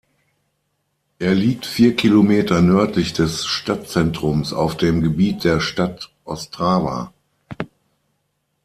Er 1.19 1.35
liegt 1.35 1.67
vier 1.67 1.95
Kilometer 1.95 2.59
nördlich 2.63 3.13
des 3.13 3.45
Stadtzentrums 3.45 4.51
auf 4.51 4.75
dem 4.75 5.03
Gebiet 5.03 5.43
der 5.43 5.59
Stadt 5.59 6.09
Ostrava. 6.23 7.13